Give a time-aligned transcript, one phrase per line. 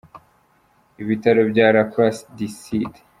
[1.01, 2.93] Ibitaro bya La Croix du Sud.